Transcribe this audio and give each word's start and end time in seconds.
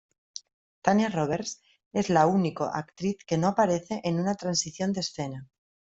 Tanya 0.87 1.09
Roberts 1.11 1.61
es 1.93 2.09
la 2.09 2.25
único 2.25 2.63
actriz 2.63 3.17
que 3.23 3.37
no 3.37 3.49
aparece 3.49 4.01
en 4.03 4.19
una 4.19 4.33
transición 4.33 4.93
de 4.93 5.01
escena. 5.01 5.47